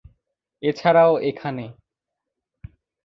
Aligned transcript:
এছাড়াও 0.63 1.13
এখানে। 1.21 1.65